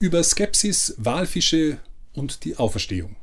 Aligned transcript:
über 0.00 0.22
Skepsis, 0.22 0.94
Walfische 0.98 1.78
und 2.14 2.44
die 2.44 2.56
Auferstehung. 2.56 3.16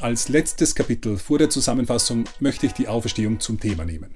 Als 0.00 0.28
letztes 0.28 0.74
Kapitel 0.74 1.16
vor 1.16 1.38
der 1.38 1.48
Zusammenfassung 1.48 2.24
möchte 2.38 2.66
ich 2.66 2.72
die 2.72 2.86
Auferstehung 2.86 3.40
zum 3.40 3.58
Thema 3.58 3.86
nehmen. 3.86 4.14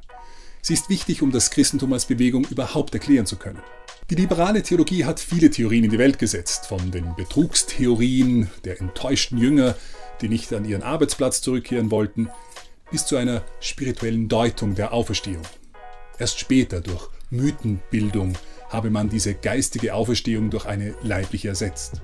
Sie 0.60 0.74
ist 0.74 0.90
wichtig, 0.90 1.22
um 1.22 1.32
das 1.32 1.50
Christentum 1.50 1.94
als 1.94 2.04
Bewegung 2.04 2.46
überhaupt 2.50 2.92
erklären 2.92 3.24
zu 3.24 3.36
können. 3.36 3.62
Die 4.10 4.16
liberale 4.16 4.62
Theologie 4.62 5.06
hat 5.06 5.20
viele 5.20 5.48
Theorien 5.48 5.84
in 5.84 5.90
die 5.90 5.98
Welt 5.98 6.18
gesetzt, 6.18 6.66
von 6.66 6.90
den 6.90 7.16
Betrugstheorien 7.16 8.50
der 8.64 8.78
enttäuschten 8.78 9.38
Jünger, 9.38 9.74
die 10.20 10.28
nicht 10.28 10.52
an 10.52 10.66
ihren 10.66 10.82
Arbeitsplatz 10.82 11.40
zurückkehren 11.40 11.90
wollten, 11.90 12.28
bis 12.90 13.06
zu 13.06 13.16
einer 13.16 13.42
spirituellen 13.60 14.28
Deutung 14.28 14.74
der 14.74 14.92
Auferstehung. 14.92 15.44
Erst 16.18 16.38
später, 16.38 16.80
durch 16.80 17.08
Mythenbildung, 17.30 18.34
habe 18.68 18.90
man 18.90 19.08
diese 19.08 19.34
geistige 19.34 19.94
Auferstehung 19.94 20.50
durch 20.50 20.66
eine 20.66 20.94
leibliche 21.02 21.48
ersetzt. 21.48 22.00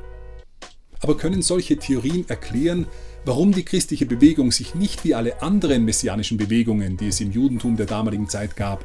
Aber 1.01 1.17
können 1.17 1.43
solche 1.43 1.77
Theorien 1.77 2.25
erklären, 2.29 2.87
warum 3.25 3.53
die 3.53 3.65
christliche 3.65 4.07
Bewegung 4.07 4.53
sich 4.53 4.75
nicht 4.75 5.05
wie 5.05 5.15
alle 5.15 5.43
anderen 5.43 5.85
messianischen 5.85 6.39
Bewegungen, 6.39 6.97
die 6.97 7.09
es 7.09 7.21
im 7.21 7.33
Judentum 7.33 7.77
der 7.77 7.87
damaligen 7.87 8.29
Zeit 8.29 8.57
gab, 8.57 8.85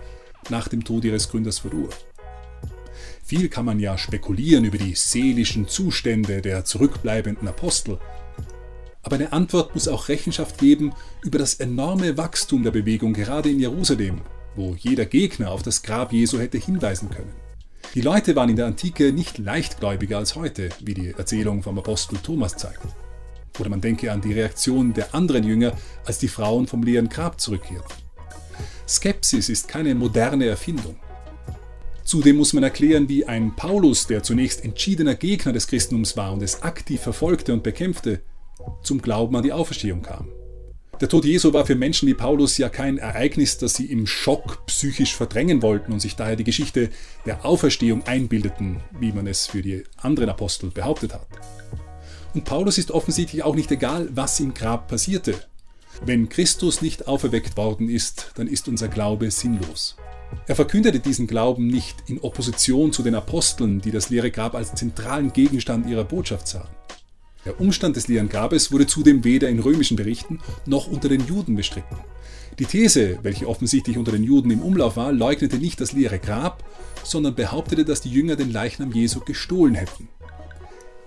nach 0.49 0.67
dem 0.67 0.83
Tod 0.83 1.05
ihres 1.05 1.30
Gründers 1.30 1.59
verlor? 1.59 1.89
Viel 3.23 3.47
kann 3.47 3.66
man 3.66 3.80
ja 3.80 3.97
spekulieren 3.97 4.66
über 4.66 4.77
die 4.77 4.95
seelischen 4.95 5.67
Zustände 5.67 6.41
der 6.41 6.66
zurückbleibenden 6.66 7.47
Apostel, 7.47 7.99
aber 9.03 9.16
eine 9.16 9.31
Antwort 9.31 9.73
muss 9.75 9.88
auch 9.88 10.09
Rechenschaft 10.09 10.57
geben 10.57 10.93
über 11.23 11.39
das 11.39 11.55
enorme 11.55 12.17
Wachstum 12.17 12.63
der 12.63 12.71
Bewegung 12.71 13.13
gerade 13.13 13.49
in 13.49 13.59
Jerusalem, 13.59 14.21
wo 14.59 14.75
jeder 14.77 15.05
Gegner 15.05 15.51
auf 15.51 15.63
das 15.63 15.83
Grab 15.83 16.11
Jesu 16.11 16.37
hätte 16.37 16.57
hinweisen 16.57 17.09
können. 17.09 17.31
Die 17.95 18.01
Leute 18.01 18.35
waren 18.35 18.49
in 18.49 18.57
der 18.57 18.65
Antike 18.65 19.13
nicht 19.13 19.37
leichtgläubiger 19.37 20.17
als 20.17 20.35
heute, 20.35 20.69
wie 20.81 20.93
die 20.93 21.11
Erzählung 21.17 21.63
vom 21.63 21.79
Apostel 21.79 22.19
Thomas 22.21 22.57
zeigt. 22.57 22.81
Oder 23.57 23.69
man 23.69 23.79
denke 23.79 24.11
an 24.11 24.19
die 24.19 24.33
Reaktion 24.33 24.93
der 24.93 25.16
anderen 25.16 25.45
Jünger, 25.45 25.71
als 26.05 26.19
die 26.19 26.27
Frauen 26.27 26.67
vom 26.67 26.83
leeren 26.83 27.07
Grab 27.07 27.39
zurückkehrten. 27.39 27.95
Skepsis 28.85 29.47
ist 29.47 29.69
keine 29.69 29.95
moderne 29.95 30.45
Erfindung. 30.45 30.97
Zudem 32.03 32.35
muss 32.35 32.51
man 32.53 32.63
erklären, 32.63 33.07
wie 33.07 33.25
ein 33.25 33.55
Paulus, 33.55 34.07
der 34.07 34.23
zunächst 34.23 34.66
entschiedener 34.66 35.16
Gegner 35.16 35.53
des 35.53 35.67
Christentums 35.67 36.17
war 36.17 36.33
und 36.33 36.44
es 36.44 36.63
aktiv 36.63 36.99
verfolgte 36.99 37.53
und 37.53 37.63
bekämpfte, 37.63 38.21
zum 38.83 39.01
Glauben 39.01 39.35
an 39.38 39.44
die 39.44 39.53
Auferstehung 39.53 40.01
kam. 40.01 40.27
Der 41.02 41.08
Tod 41.08 41.23
Jesu 41.23 41.53
war 41.53 41.66
für 41.66 41.75
Menschen 41.75 42.09
wie 42.09 42.14
Paulus 42.14 42.58
ja 42.58 42.67
kein 42.67 42.97
Ereignis, 42.97 43.58
das 43.58 43.73
sie 43.73 43.86
im 43.86 44.05
Schock 44.05 44.66
psychisch 44.66 45.16
verdrängen 45.16 45.61
wollten 45.61 45.94
und 45.94 46.02
sich 46.02 46.17
daher 46.17 46.36
die 46.36 46.44
Geschichte 46.44 46.89
der 47.25 47.45
Auferstehung 47.45 48.06
einbildeten, 48.06 48.81
wie 49.00 49.14
man 49.14 49.25
es 49.25 49.47
für 49.47 49.61
die 49.61 49.86
anderen 49.95 50.30
Apostel 50.30 50.72
behauptet 50.72 51.14
hat. 51.14 51.28
Und 52.33 52.44
Paulus 52.44 52.78
ist 52.78 52.91
offensichtlich 52.91 53.44
auch 53.44 53.56
nicht 53.56 53.72
egal, 53.72 54.09
was 54.11 54.41
im 54.41 54.53
Grab 54.53 54.89
passierte. 54.89 55.36
Wenn 56.03 56.28
Christus 56.28 56.81
nicht 56.81 57.08
auferweckt 57.08 57.56
worden 57.56 57.89
ist, 57.89 58.31
dann 58.36 58.47
ist 58.47 58.67
unser 58.67 58.89
Glaube 58.89 59.31
sinnlos. 59.31 59.95
Er 60.47 60.56
verkündete 60.56 61.00
diesen 61.00 61.28
Glauben 61.28 61.67
nicht 61.67 61.95
in 62.08 62.19
Opposition 62.19 62.91
zu 62.91 63.03
den 63.03 63.16
Aposteln, 63.16 63.80
die 63.80 63.91
das 63.91 64.09
leere 64.09 64.31
Grab 64.31 64.53
als 64.53 64.75
zentralen 64.75 65.31
Gegenstand 65.31 65.88
ihrer 65.88 66.03
Botschaft 66.03 66.50
sahen. 66.50 66.67
Der 67.50 67.59
Umstand 67.59 67.95
des 67.95 68.08
leeren 68.08 68.30
Grabes 68.30 68.72
wurde 68.72 68.86
zudem 68.86 69.23
weder 69.23 69.50
in 69.50 69.58
römischen 69.59 69.97
Berichten 69.97 70.39
noch 70.67 70.86
unter 70.86 71.09
den 71.09 71.25
Juden 71.25 71.56
bestritten. 71.56 71.97
Die 72.59 72.66
These, 72.66 73.17
welche 73.23 73.47
offensichtlich 73.47 73.97
unter 73.97 74.11
den 74.11 74.23
Juden 74.23 74.52
im 74.52 74.61
Umlauf 74.61 74.97
war, 74.97 75.11
leugnete 75.11 75.58
nicht 75.58 75.81
das 75.81 75.91
leere 75.91 76.19
Grab, 76.19 76.64
sondern 77.03 77.33
behauptete, 77.33 77.86
dass 77.86 78.02
die 78.02 78.11
Jünger 78.11 78.36
den 78.36 78.52
Leichnam 78.52 78.91
Jesu 78.91 79.22
gestohlen 79.22 79.73
hätten. 79.73 80.09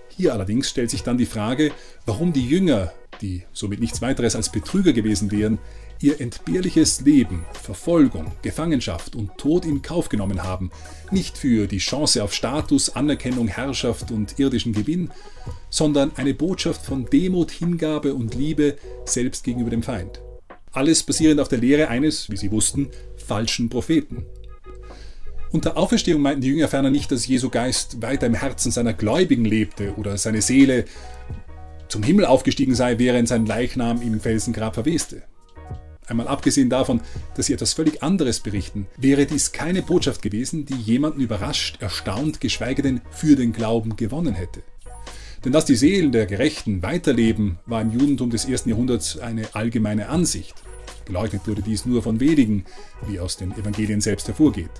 Hier 0.09 0.33
allerdings 0.33 0.69
stellt 0.69 0.89
sich 0.89 1.01
dann 1.03 1.17
die 1.17 1.25
Frage, 1.25 1.71
warum 2.05 2.33
die 2.33 2.45
Jünger, 2.45 2.91
die 3.21 3.43
somit 3.53 3.79
nichts 3.79 4.01
weiteres 4.01 4.35
als 4.35 4.51
Betrüger 4.51 4.93
gewesen 4.93 5.31
wären, 5.31 5.59
ihr 6.01 6.19
entbehrliches 6.19 7.01
Leben, 7.01 7.45
Verfolgung, 7.53 8.31
Gefangenschaft 8.41 9.15
und 9.15 9.37
Tod 9.37 9.65
in 9.65 9.81
Kauf 9.81 10.09
genommen 10.09 10.43
haben, 10.43 10.71
nicht 11.11 11.37
für 11.37 11.67
die 11.67 11.77
Chance 11.77 12.23
auf 12.23 12.33
Status, 12.33 12.95
Anerkennung, 12.95 13.47
Herrschaft 13.47 14.11
und 14.11 14.37
irdischen 14.37 14.73
Gewinn, 14.73 15.11
sondern 15.69 16.11
eine 16.15 16.33
Botschaft 16.33 16.85
von 16.85 17.05
Demut, 17.05 17.51
Hingabe 17.51 18.13
und 18.13 18.35
Liebe 18.35 18.77
selbst 19.05 19.43
gegenüber 19.43 19.69
dem 19.69 19.83
Feind. 19.83 20.21
Alles 20.71 21.03
basierend 21.03 21.39
auf 21.39 21.47
der 21.47 21.59
Lehre 21.59 21.87
eines, 21.87 22.29
wie 22.29 22.37
sie 22.37 22.51
wussten, 22.51 22.89
falschen 23.15 23.69
Propheten. 23.69 24.25
Unter 25.51 25.77
Auferstehung 25.77 26.19
meinten 26.19 26.41
die 26.41 26.47
Jünger 26.47 26.67
ferner 26.67 26.89
nicht, 26.89 27.11
dass 27.11 27.27
Jesu 27.27 27.51
Geist 27.51 28.01
weiter 28.01 28.25
im 28.25 28.33
Herzen 28.33 28.71
seiner 28.71 28.93
Gläubigen 28.93 29.45
lebte 29.45 29.93
oder 29.97 30.17
seine 30.17 30.41
Seele 30.41 30.85
zum 31.93 32.01
Himmel 32.01 32.25
aufgestiegen 32.25 32.73
sei, 32.73 32.97
während 32.97 33.27
sein 33.27 33.45
Leichnam 33.45 34.01
im 34.01 34.19
Felsengrab 34.19 34.73
verweste. 34.73 35.21
Einmal 36.07 36.27
abgesehen 36.27 36.67
davon, 36.67 37.01
dass 37.35 37.45
sie 37.45 37.53
etwas 37.53 37.73
völlig 37.73 38.01
anderes 38.01 38.39
berichten, 38.39 38.87
wäre 38.97 39.27
dies 39.27 39.51
keine 39.51 39.83
Botschaft 39.83 40.23
gewesen, 40.23 40.65
die 40.65 40.73
jemanden 40.73 41.21
überrascht, 41.21 41.83
erstaunt, 41.83 42.41
geschweige 42.41 42.81
denn 42.81 43.01
für 43.11 43.35
den 43.35 43.53
Glauben 43.53 43.95
gewonnen 43.95 44.33
hätte. 44.33 44.63
Denn 45.45 45.51
dass 45.51 45.65
die 45.65 45.75
Seelen 45.75 46.11
der 46.11 46.25
Gerechten 46.25 46.81
weiterleben, 46.81 47.59
war 47.67 47.83
im 47.83 47.91
Judentum 47.91 48.31
des 48.31 48.45
ersten 48.45 48.69
Jahrhunderts 48.69 49.19
eine 49.19 49.53
allgemeine 49.53 50.09
Ansicht. 50.09 50.55
Geleugnet 51.05 51.47
wurde 51.47 51.61
dies 51.61 51.85
nur 51.85 52.01
von 52.01 52.19
wenigen, 52.19 52.65
wie 53.07 53.19
aus 53.19 53.37
den 53.37 53.51
Evangelien 53.51 54.01
selbst 54.01 54.27
hervorgeht. 54.27 54.71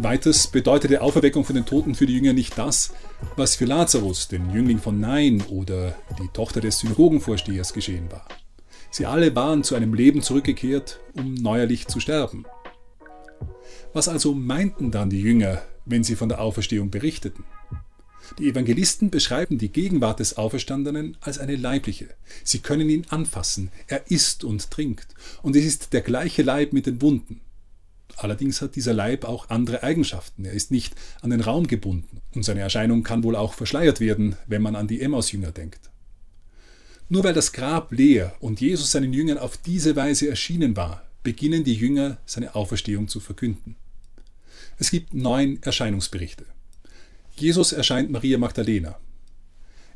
Weiters 0.00 0.46
bedeutete 0.46 1.02
Auferweckung 1.02 1.44
von 1.44 1.56
den 1.56 1.66
Toten 1.66 1.96
für 1.96 2.06
die 2.06 2.14
Jünger 2.14 2.32
nicht 2.32 2.56
das, 2.56 2.92
was 3.34 3.56
für 3.56 3.64
Lazarus, 3.64 4.28
den 4.28 4.48
Jüngling 4.50 4.78
von 4.78 5.00
Nain 5.00 5.42
oder 5.50 5.96
die 6.20 6.28
Tochter 6.32 6.60
des 6.60 6.78
Synagogenvorstehers 6.78 7.72
geschehen 7.72 8.08
war. 8.12 8.24
Sie 8.92 9.06
alle 9.06 9.34
waren 9.34 9.64
zu 9.64 9.74
einem 9.74 9.94
Leben 9.94 10.22
zurückgekehrt, 10.22 11.00
um 11.14 11.34
neuerlich 11.34 11.88
zu 11.88 11.98
sterben. 11.98 12.46
Was 13.92 14.06
also 14.06 14.34
meinten 14.34 14.92
dann 14.92 15.10
die 15.10 15.20
Jünger, 15.20 15.62
wenn 15.84 16.04
sie 16.04 16.14
von 16.14 16.28
der 16.28 16.40
Auferstehung 16.40 16.90
berichteten? 16.90 17.42
Die 18.38 18.48
Evangelisten 18.48 19.10
beschreiben 19.10 19.58
die 19.58 19.72
Gegenwart 19.72 20.20
des 20.20 20.36
Auferstandenen 20.36 21.16
als 21.20 21.40
eine 21.40 21.56
leibliche. 21.56 22.10
Sie 22.44 22.60
können 22.60 22.88
ihn 22.88 23.06
anfassen, 23.08 23.72
er 23.88 24.08
isst 24.12 24.44
und 24.44 24.70
trinkt, 24.70 25.08
und 25.42 25.56
es 25.56 25.64
ist 25.64 25.92
der 25.92 26.02
gleiche 26.02 26.42
Leib 26.42 26.72
mit 26.72 26.86
den 26.86 27.02
Wunden. 27.02 27.40
Allerdings 28.16 28.62
hat 28.62 28.74
dieser 28.74 28.94
Leib 28.94 29.24
auch 29.24 29.50
andere 29.50 29.82
Eigenschaften. 29.82 30.44
Er 30.44 30.52
ist 30.52 30.70
nicht 30.70 30.94
an 31.20 31.30
den 31.30 31.40
Raum 31.40 31.66
gebunden 31.66 32.20
und 32.34 32.44
seine 32.44 32.60
Erscheinung 32.60 33.02
kann 33.02 33.22
wohl 33.22 33.36
auch 33.36 33.54
verschleiert 33.54 34.00
werden, 34.00 34.36
wenn 34.46 34.62
man 34.62 34.74
an 34.74 34.88
die 34.88 35.00
Emmaus-Jünger 35.00 35.52
denkt. 35.52 35.90
Nur 37.08 37.24
weil 37.24 37.34
das 37.34 37.52
Grab 37.52 37.92
leer 37.92 38.34
und 38.40 38.60
Jesus 38.60 38.90
seinen 38.90 39.12
Jüngern 39.12 39.38
auf 39.38 39.56
diese 39.56 39.96
Weise 39.96 40.28
erschienen 40.28 40.76
war, 40.76 41.02
beginnen 41.22 41.64
die 41.64 41.74
Jünger 41.74 42.18
seine 42.26 42.54
Auferstehung 42.54 43.08
zu 43.08 43.20
verkünden. 43.20 43.76
Es 44.78 44.90
gibt 44.90 45.14
neun 45.14 45.62
Erscheinungsberichte. 45.62 46.44
Jesus 47.34 47.72
erscheint 47.72 48.10
Maria 48.10 48.38
Magdalena. 48.38 48.98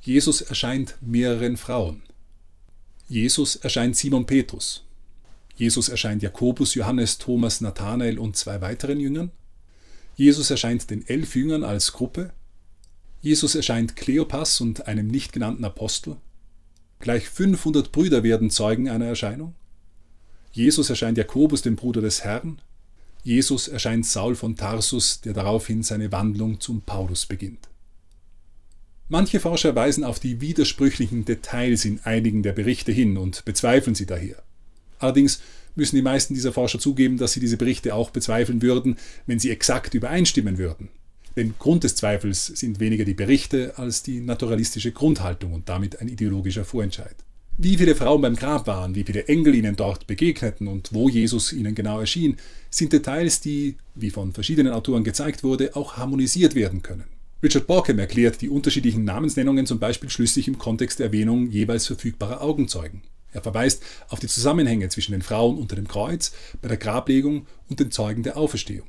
Jesus 0.01 0.41
erscheint 0.41 0.97
mehreren 1.01 1.57
Frauen. 1.57 2.03
Jesus 3.09 3.57
erscheint 3.57 3.97
Simon 3.97 4.27
Petrus. 4.27 4.85
Jesus 5.63 5.89
erscheint 5.89 6.25
Jakobus, 6.25 6.75
Johannes, 6.75 7.19
Thomas, 7.19 7.61
Nathanael 7.61 8.19
und 8.19 8.37
zwei 8.37 8.61
weiteren 8.61 8.99
Jüngern. 8.99 9.31
Jesus 10.17 10.51
erscheint 10.51 10.91
den 10.91 11.07
elf 11.07 11.37
Jüngern 11.37 11.63
als 11.63 11.93
Gruppe. 11.93 12.33
Jesus 13.21 13.55
erscheint 13.55 13.95
Kleopas 13.95 14.61
und 14.61 14.89
einem 14.89 15.07
nicht 15.07 15.33
genannten 15.33 15.65
Apostel. 15.65 16.17
Gleich 16.99 17.29
500 17.29 17.93
Brüder 17.93 18.25
werden 18.25 18.51
Zeugen 18.51 18.89
einer 18.89 19.05
Erscheinung. 19.05 19.55
Jesus 20.51 20.91
erscheint 20.91 21.17
Jakobus, 21.17 21.63
dem 21.63 21.77
Bruder 21.77 22.01
des 22.01 22.25
Herrn. 22.25 22.61
Jesus 23.23 23.69
erscheint 23.69 24.05
Saul 24.05 24.35
von 24.35 24.57
Tarsus, 24.57 25.21
der 25.21 25.33
daraufhin 25.33 25.85
seine 25.85 26.11
Wandlung 26.11 26.59
zum 26.59 26.81
Paulus 26.81 27.27
beginnt. 27.27 27.69
Manche 29.09 29.39
Forscher 29.39 29.77
weisen 29.77 30.03
auf 30.03 30.19
die 30.19 30.41
widersprüchlichen 30.41 31.25
Details 31.25 31.85
in 31.85 32.01
einigen 32.03 32.43
der 32.43 32.53
Berichte 32.53 32.91
hin 32.91 33.17
und 33.17 33.45
bezweifeln 33.45 33.95
sie 33.95 34.07
daher. 34.07 34.43
Allerdings 35.03 35.41
müssen 35.75 35.97
die 35.97 36.03
meisten 36.03 36.35
dieser 36.35 36.53
Forscher 36.53 36.79
zugeben, 36.79 37.19
dass 37.19 37.33
sie 37.33 37.41
diese 37.41 37.57
Berichte 37.57 37.95
auch 37.95 38.11
bezweifeln 38.11 38.63
würden, 38.63 38.97
wenn 39.27 39.39
sie 39.39 39.51
exakt 39.51 39.95
übereinstimmen 39.95 40.59
würden. 40.59 40.89
Denn 41.37 41.55
Grund 41.59 41.85
des 41.85 41.97
Zweifels 41.97 42.47
sind 42.47 42.79
weniger 42.79 43.05
die 43.05 43.15
Berichte 43.15 43.79
als 43.79 44.03
die 44.03 44.21
naturalistische 44.21 44.93
Grundhaltung 44.93 45.55
und 45.55 45.69
damit 45.69 46.01
ein 46.01 46.09
ideologischer 46.09 46.65
Vorentscheid. 46.65 47.17
Wie 47.59 47.77
viele 47.77 47.95
Frauen 47.95 48.23
beim 48.23 48.37
Grab 48.37 48.67
waren, 48.67 48.95
wie 48.95 49.05
viele 49.05 49.29
Engel 49.29 49.55
ihnen 49.55 49.77
dort 49.77 50.07
begegneten 50.07 50.69
und 50.69 50.93
wo 50.93 51.09
Jesus 51.09 51.53
ihnen 51.53 51.75
genau 51.75 52.01
erschien, 52.01 52.37
sind 52.71 52.93
Details, 52.93 53.41
die, 53.41 53.77
wie 53.95 54.11
von 54.11 54.33
verschiedenen 54.33 54.73
Autoren 54.73 55.05
gezeigt 55.05 55.43
wurde, 55.43 55.77
auch 55.77 55.97
harmonisiert 55.97 56.55
werden 56.55 56.83
können. 56.83 57.05
Richard 57.43 57.67
Borkham 57.67 57.99
erklärt 57.99 58.41
die 58.41 58.49
unterschiedlichen 58.49 59.05
Namensnennungen 59.05 59.67
zum 59.67 59.79
Beispiel 59.79 60.09
schlüssig 60.09 60.49
im 60.49 60.59
Kontext 60.59 60.99
der 60.99 61.07
Erwähnung 61.07 61.51
jeweils 61.51 61.87
verfügbarer 61.87 62.41
Augenzeugen. 62.41 63.03
Er 63.33 63.43
verweist 63.43 63.83
auf 64.09 64.21
die 64.21 64.29
Zusammenhänge 64.29 64.89
zwischen 64.89 65.13
den 65.13 65.23
Frauen 65.23 65.59
unter 65.59 65.77
dem 65.77 65.89
Kreuz, 65.89 66.33
bei 66.61 66.69
der 66.69 66.77
Grablegung 66.77 67.47
und 67.69 67.81
den 67.81 67.91
Zeugen 67.91 68.23
der 68.23 68.37
Auferstehung. 68.37 68.87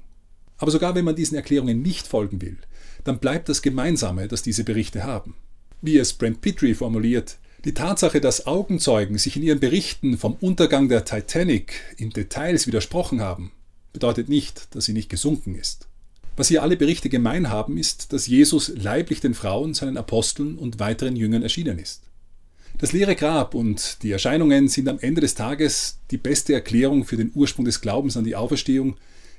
Aber 0.57 0.71
sogar 0.71 0.95
wenn 0.95 1.05
man 1.05 1.15
diesen 1.15 1.35
Erklärungen 1.35 1.81
nicht 1.81 2.07
folgen 2.07 2.41
will, 2.41 2.57
dann 3.03 3.19
bleibt 3.19 3.49
das 3.49 3.61
Gemeinsame, 3.61 4.27
das 4.27 4.43
diese 4.43 4.63
Berichte 4.63 5.03
haben. 5.03 5.35
Wie 5.81 5.97
es 5.97 6.13
Brent 6.13 6.41
Petrie 6.41 6.73
formuliert, 6.73 7.37
die 7.65 7.73
Tatsache, 7.73 8.19
dass 8.19 8.45
Augenzeugen 8.45 9.17
sich 9.17 9.37
in 9.37 9.43
ihren 9.43 9.59
Berichten 9.59 10.17
vom 10.17 10.33
Untergang 10.35 10.89
der 10.89 11.05
Titanic 11.05 11.73
in 11.97 12.09
Details 12.09 12.67
widersprochen 12.67 13.21
haben, 13.21 13.51
bedeutet 13.93 14.27
nicht, 14.27 14.75
dass 14.75 14.85
sie 14.85 14.93
nicht 14.93 15.09
gesunken 15.09 15.55
ist. 15.55 15.87
Was 16.35 16.47
hier 16.47 16.63
alle 16.63 16.77
Berichte 16.77 17.09
gemein 17.09 17.49
haben, 17.49 17.77
ist, 17.77 18.11
dass 18.11 18.27
Jesus 18.27 18.69
leiblich 18.69 19.21
den 19.21 19.33
Frauen, 19.33 19.73
seinen 19.73 19.97
Aposteln 19.97 20.57
und 20.57 20.79
weiteren 20.79 21.15
Jüngern 21.15 21.43
erschienen 21.43 21.77
ist. 21.77 22.01
Das 22.83 22.91
leere 22.91 23.15
Grab 23.15 23.55
und 23.55 24.03
die 24.03 24.11
Erscheinungen 24.11 24.67
sind 24.67 24.89
am 24.89 24.99
Ende 24.99 25.21
des 25.21 25.35
Tages 25.35 25.99
die 26.11 26.17
beste 26.17 26.51
Erklärung 26.51 27.05
für 27.05 27.15
den 27.15 27.31
Ursprung 27.33 27.63
des 27.63 27.79
Glaubens 27.79 28.17
an 28.17 28.25
die 28.25 28.35
Auferstehung, 28.35 28.97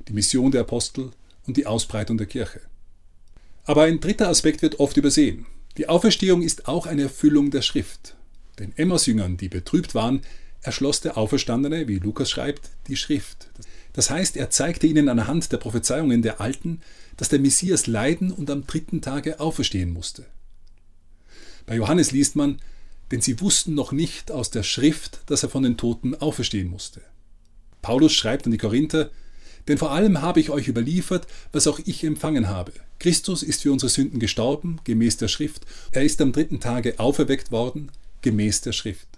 die 0.08 0.14
Mission 0.14 0.50
der 0.50 0.62
Apostel 0.62 1.10
und 1.46 1.58
die 1.58 1.66
Ausbreitung 1.66 2.16
der 2.16 2.26
Kirche. 2.26 2.62
Aber 3.64 3.82
ein 3.82 4.00
dritter 4.00 4.30
Aspekt 4.30 4.62
wird 4.62 4.80
oft 4.80 4.96
übersehen. 4.96 5.44
Die 5.76 5.90
Auferstehung 5.90 6.40
ist 6.40 6.68
auch 6.68 6.86
eine 6.86 7.02
Erfüllung 7.02 7.50
der 7.50 7.60
Schrift. 7.60 8.16
Den 8.58 8.72
Emmaus-Jüngern, 8.78 9.36
die 9.36 9.50
betrübt 9.50 9.94
waren, 9.94 10.22
erschloss 10.62 11.02
der 11.02 11.18
Auferstandene, 11.18 11.86
wie 11.86 11.98
Lukas 11.98 12.30
schreibt, 12.30 12.70
die 12.88 12.96
Schrift. 12.96 13.50
Das 13.92 14.08
heißt, 14.08 14.38
er 14.38 14.48
zeigte 14.48 14.86
ihnen 14.86 15.10
anhand 15.10 15.52
der 15.52 15.58
Prophezeiungen 15.58 16.22
der 16.22 16.40
Alten, 16.40 16.80
dass 17.18 17.28
der 17.28 17.40
Messias 17.40 17.88
leiden 17.88 18.32
und 18.32 18.48
am 18.48 18.66
dritten 18.66 19.02
Tage 19.02 19.38
auferstehen 19.38 19.92
musste. 19.92 20.24
Bei 21.66 21.76
Johannes 21.76 22.10
liest 22.10 22.36
man, 22.36 22.58
denn 23.10 23.20
sie 23.20 23.40
wussten 23.40 23.74
noch 23.74 23.92
nicht 23.92 24.30
aus 24.30 24.50
der 24.50 24.62
Schrift, 24.62 25.20
dass 25.26 25.42
er 25.42 25.48
von 25.48 25.62
den 25.62 25.76
Toten 25.76 26.14
auferstehen 26.14 26.68
musste. 26.68 27.02
Paulus 27.82 28.12
schreibt 28.12 28.46
an 28.46 28.52
die 28.52 28.58
Korinther, 28.58 29.10
denn 29.68 29.78
vor 29.78 29.92
allem 29.92 30.20
habe 30.20 30.40
ich 30.40 30.50
euch 30.50 30.68
überliefert, 30.68 31.26
was 31.52 31.66
auch 31.66 31.80
ich 31.84 32.04
empfangen 32.04 32.48
habe. 32.48 32.72
Christus 32.98 33.42
ist 33.42 33.62
für 33.62 33.72
unsere 33.72 33.90
Sünden 33.90 34.20
gestorben, 34.20 34.80
gemäß 34.84 35.16
der 35.16 35.28
Schrift. 35.28 35.64
Er 35.92 36.04
ist 36.04 36.20
am 36.20 36.32
dritten 36.32 36.60
Tage 36.60 36.98
auferweckt 36.98 37.50
worden, 37.50 37.90
gemäß 38.22 38.60
der 38.60 38.72
Schrift. 38.72 39.08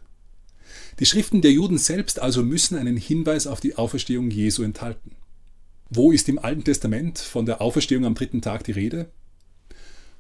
Die 0.99 1.07
Schriften 1.07 1.43
der 1.43 1.53
Juden 1.53 1.79
selbst 1.79 2.21
also 2.21 2.43
müssen 2.43 2.77
einen 2.77 2.97
Hinweis 2.97 3.47
auf 3.47 3.61
die 3.61 3.77
Auferstehung 3.77 4.31
Jesu 4.31 4.63
enthalten. 4.63 5.13
Wo 5.91 6.11
ist 6.11 6.29
im 6.29 6.39
Alten 6.39 6.65
Testament 6.65 7.19
von 7.19 7.47
der 7.47 7.61
Auferstehung 7.61 8.05
am 8.05 8.15
dritten 8.15 8.41
Tag 8.41 8.65
die 8.65 8.73
Rede? 8.73 9.09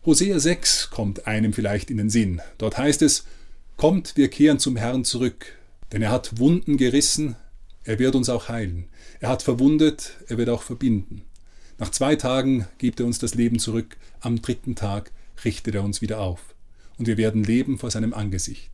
Hosea 0.04 0.38
6 0.38 0.90
kommt 0.90 1.26
einem 1.26 1.52
vielleicht 1.52 1.90
in 1.90 1.96
den 1.96 2.10
Sinn. 2.10 2.40
Dort 2.58 2.78
heißt 2.78 3.02
es, 3.02 3.24
Kommt, 3.76 4.16
wir 4.16 4.30
kehren 4.30 4.58
zum 4.58 4.76
Herrn 4.76 5.04
zurück, 5.04 5.54
denn 5.92 6.00
er 6.00 6.10
hat 6.10 6.38
Wunden 6.38 6.78
gerissen, 6.78 7.36
er 7.84 7.98
wird 7.98 8.14
uns 8.14 8.30
auch 8.30 8.48
heilen. 8.48 8.88
Er 9.20 9.28
hat 9.28 9.42
verwundet, 9.42 10.16
er 10.28 10.38
wird 10.38 10.48
auch 10.48 10.62
verbinden. 10.62 11.22
Nach 11.76 11.90
zwei 11.90 12.16
Tagen 12.16 12.66
gibt 12.78 13.00
er 13.00 13.06
uns 13.06 13.18
das 13.18 13.34
Leben 13.34 13.58
zurück, 13.58 13.98
am 14.20 14.40
dritten 14.40 14.76
Tag 14.76 15.12
richtet 15.44 15.74
er 15.74 15.84
uns 15.84 16.00
wieder 16.00 16.20
auf, 16.20 16.54
und 16.96 17.06
wir 17.06 17.18
werden 17.18 17.44
leben 17.44 17.78
vor 17.78 17.90
seinem 17.90 18.14
Angesicht. 18.14 18.70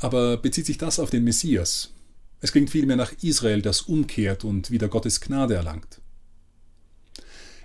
Aber 0.00 0.38
bezieht 0.38 0.66
sich 0.66 0.78
das 0.78 0.98
auf 0.98 1.10
den 1.10 1.22
Messias? 1.22 1.92
Es 2.40 2.50
klingt 2.50 2.70
vielmehr 2.70 2.96
nach 2.96 3.12
Israel, 3.22 3.62
das 3.62 3.82
umkehrt 3.82 4.42
und 4.42 4.72
wieder 4.72 4.88
Gottes 4.88 5.20
Gnade 5.20 5.54
erlangt. 5.54 6.00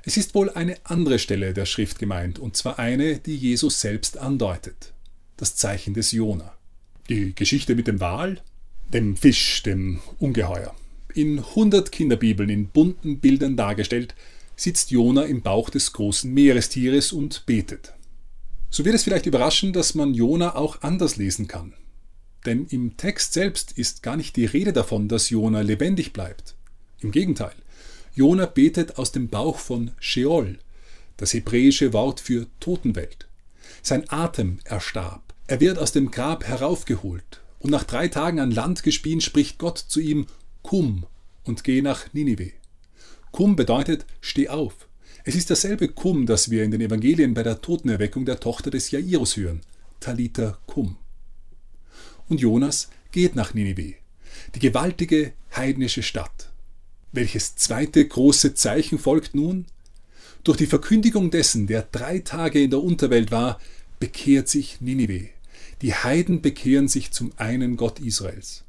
Es 0.04 0.16
ist 0.16 0.36
wohl 0.36 0.52
eine 0.52 0.78
andere 0.84 1.18
Stelle 1.18 1.56
der 1.56 1.66
Schrift 1.66 1.98
gemeint, 1.98 2.38
und 2.38 2.56
zwar 2.56 2.78
eine, 2.78 3.18
die 3.18 3.36
Jesus 3.36 3.82
selbst 3.82 4.20
andeutet 4.20 4.94
das 5.42 5.56
Zeichen 5.56 5.96
des 5.96 6.12
Jona. 6.12 6.54
Die 7.10 7.34
Geschichte 7.34 7.74
mit 7.74 7.88
dem 7.88 8.00
Wal, 8.00 8.40
dem 8.94 9.18
Fisch, 9.18 9.64
dem 9.64 10.00
Ungeheuer. 10.20 10.76
In 11.16 11.40
100 11.40 11.92
Kinderbibeln 11.92 12.48
in 12.50 12.68
bunten 12.68 13.20
Bildern 13.20 13.58
dargestellt, 13.58 14.14
sitzt 14.56 14.92
Jona 14.92 15.24
im 15.24 15.42
Bauch 15.42 15.72
des 15.72 15.94
großen 15.94 16.32
Meerestieres 16.32 17.12
und 17.12 17.48
betet. 17.48 17.94
So 18.70 18.86
wird 18.86 18.94
es 18.94 19.04
vielleicht 19.04 19.26
überraschen, 19.26 19.74
dass 19.74 19.96
man 19.96 20.14
Jona 20.14 20.56
auch 20.56 20.84
anders 20.84 21.18
lesen 21.18 21.48
kann. 21.48 21.74
Denn 22.46 22.68
im 22.68 22.96
Text 22.96 23.34
selbst 23.34 23.72
ist 23.72 24.04
gar 24.04 24.18
nicht 24.18 24.36
die 24.36 24.46
Rede 24.46 24.74
davon, 24.74 25.08
dass 25.08 25.32
Jona 25.32 25.62
lebendig 25.62 26.14
bleibt. 26.14 26.54
Im 27.00 27.12
Gegenteil, 27.12 27.56
Jona 28.14 28.46
betet 28.46 29.00
aus 29.00 29.12
dem 29.12 29.28
Bauch 29.28 29.58
von 29.58 29.92
Sheol, 30.00 30.60
das 31.18 31.34
hebräische 31.34 31.94
Wort 31.94 32.20
für 32.20 32.46
Totenwelt. 32.60 33.28
Sein 33.82 34.08
Atem 34.10 34.60
erstarb. 34.66 35.31
Er 35.52 35.60
wird 35.60 35.80
aus 35.80 35.92
dem 35.92 36.12
Grab 36.12 36.46
heraufgeholt, 36.46 37.42
und 37.60 37.72
nach 37.72 37.84
drei 37.84 38.08
Tagen 38.08 38.40
an 38.40 38.52
Land 38.52 38.84
gespien 38.84 39.20
spricht 39.20 39.58
Gott 39.58 39.78
zu 39.80 40.00
ihm, 40.00 40.28
Kum 40.62 41.06
und 41.44 41.66
geh 41.66 41.82
nach 41.82 42.14
Ninive. 42.14 42.54
Kum 43.34 43.58
bedeutet, 43.58 44.06
steh 44.22 44.48
auf. 44.48 44.88
Es 45.26 45.36
ist 45.36 45.50
dasselbe 45.50 45.90
Kum, 45.90 46.26
das 46.26 46.52
wir 46.52 46.64
in 46.64 46.72
den 46.72 46.80
Evangelien 46.80 47.34
bei 47.34 47.44
der 47.44 47.62
Totenerweckung 47.62 48.24
der 48.24 48.40
Tochter 48.40 48.72
des 48.72 48.92
Jairus 48.92 49.36
hören, 49.36 49.60
Talita 50.00 50.58
Kum. 50.68 50.96
Und 52.30 52.40
Jonas 52.40 52.88
geht 53.12 53.36
nach 53.36 53.54
Ninive, 53.54 53.96
die 54.56 54.60
gewaltige 54.60 55.34
heidnische 55.54 56.02
Stadt. 56.02 56.50
Welches 57.12 57.58
zweite 57.58 58.08
große 58.08 58.54
Zeichen 58.54 59.00
folgt 59.00 59.36
nun? 59.36 59.66
Durch 60.46 60.56
die 60.56 60.66
Verkündigung 60.66 61.30
dessen, 61.30 61.68
der 61.68 61.82
drei 61.92 62.20
Tage 62.20 62.64
in 62.64 62.70
der 62.70 62.82
Unterwelt 62.82 63.32
war, 63.32 63.60
bekehrt 64.00 64.48
sich 64.48 64.80
Ninive. 64.80 65.28
Die 65.82 65.94
Heiden 65.94 66.42
bekehren 66.42 66.88
sich 66.88 67.12
zum 67.12 67.32
einen 67.38 67.76
Gott 67.76 68.00
Israels. 68.00 68.64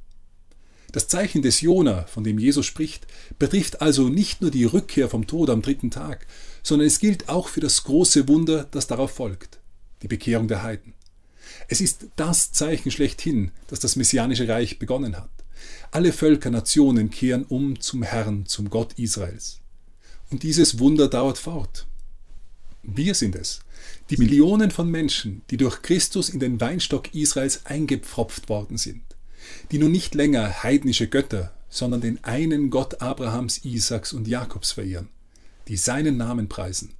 Das 0.92 1.08
Zeichen 1.08 1.42
des 1.42 1.60
Jona, 1.62 2.04
von 2.04 2.22
dem 2.22 2.38
Jesus 2.38 2.66
spricht, 2.66 3.06
betrifft 3.38 3.80
also 3.80 4.08
nicht 4.08 4.42
nur 4.42 4.50
die 4.50 4.64
Rückkehr 4.64 5.08
vom 5.08 5.26
Tod 5.26 5.48
am 5.48 5.62
dritten 5.62 5.90
Tag, 5.90 6.26
sondern 6.62 6.86
es 6.86 7.00
gilt 7.00 7.28
auch 7.28 7.48
für 7.48 7.60
das 7.60 7.84
große 7.84 8.28
Wunder, 8.28 8.66
das 8.70 8.86
darauf 8.86 9.12
folgt, 9.12 9.58
die 10.02 10.08
Bekehrung 10.08 10.48
der 10.48 10.62
Heiden. 10.62 10.94
Es 11.68 11.80
ist 11.80 12.06
das 12.16 12.52
Zeichen 12.52 12.90
schlechthin, 12.90 13.50
das 13.68 13.80
das 13.80 13.96
messianische 13.96 14.48
Reich 14.48 14.78
begonnen 14.78 15.16
hat. 15.16 15.30
Alle 15.90 16.12
Völker, 16.12 16.50
Nationen 16.50 17.10
kehren 17.10 17.44
um 17.44 17.80
zum 17.80 18.02
Herrn, 18.02 18.46
zum 18.46 18.68
Gott 18.68 18.98
Israels. 18.98 19.60
Und 20.30 20.42
dieses 20.42 20.78
Wunder 20.78 21.08
dauert 21.08 21.38
fort. 21.38 21.86
Wir 22.82 23.14
sind 23.14 23.36
es, 23.36 23.60
die 24.10 24.16
Millionen 24.16 24.72
von 24.72 24.90
Menschen, 24.90 25.42
die 25.50 25.56
durch 25.56 25.82
Christus 25.82 26.28
in 26.28 26.40
den 26.40 26.60
Weinstock 26.60 27.14
Israels 27.14 27.64
eingepfropft 27.64 28.48
worden 28.48 28.76
sind, 28.76 29.02
die 29.70 29.78
nun 29.78 29.92
nicht 29.92 30.16
länger 30.16 30.64
heidnische 30.64 31.06
Götter, 31.06 31.54
sondern 31.68 32.00
den 32.00 32.22
einen 32.24 32.70
Gott 32.70 33.00
Abrahams, 33.00 33.64
Isaaks 33.64 34.12
und 34.12 34.26
Jakobs 34.26 34.72
verehren, 34.72 35.08
die 35.68 35.76
seinen 35.76 36.16
Namen 36.16 36.48
preisen 36.48 36.90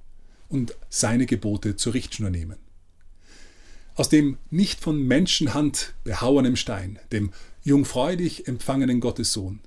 und 0.47 0.73
seine 0.89 1.25
Gebote 1.25 1.75
zur 1.75 1.93
Richtschnur 1.93 2.29
nehmen. 2.29 2.57
Aus 3.95 4.07
dem 4.07 4.37
nicht 4.49 4.79
von 4.79 5.05
Menschenhand 5.05 5.93
behauenem 6.05 6.55
Stein, 6.55 6.97
dem 7.11 7.31
jungfräulich 7.63 8.47
empfangenen 8.47 9.01
Gottessohn, 9.01 9.59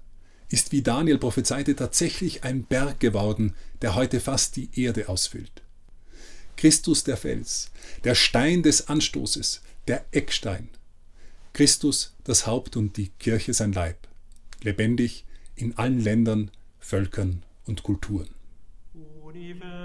ist, 0.48 0.72
wie 0.72 0.82
Daniel 0.82 1.18
prophezeite, 1.18 1.76
tatsächlich 1.76 2.42
ein 2.42 2.64
Berg 2.64 3.00
geworden, 3.00 3.54
der 3.82 3.94
heute 3.94 4.18
fast 4.20 4.56
die 4.56 4.70
Erde 4.74 5.08
ausfüllt. 5.08 5.62
Christus 6.56 7.04
der 7.04 7.16
Fels, 7.16 7.70
der 8.04 8.14
Stein 8.14 8.62
des 8.62 8.88
Anstoßes, 8.88 9.62
der 9.88 10.04
Eckstein. 10.10 10.68
Christus 11.52 12.14
das 12.24 12.46
Haupt 12.46 12.76
und 12.76 12.96
die 12.96 13.08
Kirche 13.18 13.54
sein 13.54 13.72
Leib, 13.72 13.96
lebendig 14.62 15.24
in 15.54 15.76
allen 15.78 16.00
Ländern, 16.00 16.50
Völkern 16.80 17.42
und 17.66 17.82
Kulturen. 17.82 18.28
Universum. 19.22 19.75